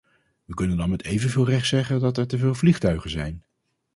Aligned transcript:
We 0.45 0.53
kunnen 0.53 0.77
dan 0.77 0.89
met 0.89 1.03
evenveel 1.03 1.45
recht 1.45 1.67
zeggen 1.67 1.99
dat 1.99 2.17
er 2.17 2.27
te 2.27 2.37
veel 2.37 2.55
vliegtuigen 2.55 3.09
zijn. 3.09 3.43